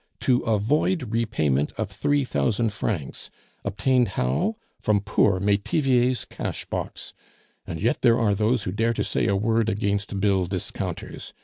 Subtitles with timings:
[0.19, 3.29] to avoid repayment of three thousand francs;
[3.63, 4.55] obtained how?
[4.79, 7.13] from poor Metivier's cash box!
[7.67, 11.35] And yet there are those who dare to say a word against bill discounters!